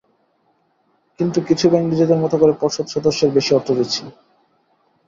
কিন্তু 1.19 1.39
কিছু 1.47 1.65
ব্যাংক 1.71 1.85
নিজেদের 1.91 2.21
মতো 2.23 2.35
করে 2.37 2.53
পর্ষদ 2.61 2.85
সদস্যদের 2.87 3.35
বেশি 3.37 3.51
অর্থ 3.53 3.67
দিচ্ছে। 3.77 4.03